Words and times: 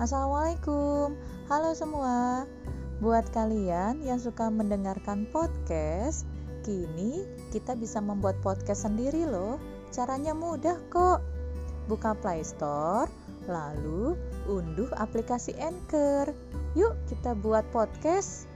Assalamualaikum, 0.00 1.12
halo 1.52 1.76
semua. 1.76 2.48
Buat 3.04 3.36
kalian 3.36 4.00
yang 4.00 4.16
suka 4.16 4.48
mendengarkan 4.48 5.28
podcast, 5.28 6.24
kini 6.64 7.28
kita 7.52 7.76
bisa 7.76 8.00
membuat 8.00 8.40
podcast 8.40 8.88
sendiri 8.88 9.28
loh. 9.28 9.60
Caranya 9.92 10.32
mudah 10.32 10.80
kok. 10.88 11.20
Buka 11.84 12.16
Play 12.16 12.40
Store, 12.40 13.12
lalu 13.44 14.16
unduh 14.48 14.88
aplikasi 14.96 15.52
Anchor. 15.60 16.32
Yuk 16.72 16.96
kita 17.04 17.36
buat 17.36 17.68
podcast. 17.68 18.49